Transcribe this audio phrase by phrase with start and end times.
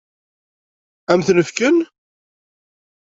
[1.11, 1.77] Ad m-ten-fken?